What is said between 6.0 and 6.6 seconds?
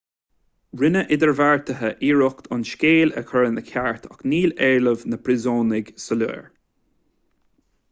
soiléir